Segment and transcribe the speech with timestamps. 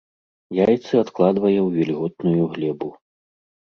[0.59, 2.89] Яйцы адкладвае ў вільготную глебу.